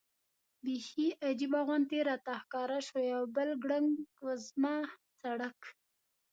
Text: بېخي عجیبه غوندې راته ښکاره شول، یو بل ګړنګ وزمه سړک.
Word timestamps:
بېخي 0.63 1.07
عجیبه 1.27 1.59
غوندې 1.67 1.99
راته 2.09 2.33
ښکاره 2.41 2.79
شول، 2.87 3.03
یو 3.13 3.23
بل 3.35 3.49
ګړنګ 3.63 3.91
وزمه 4.25 4.75
سړک. 5.19 5.59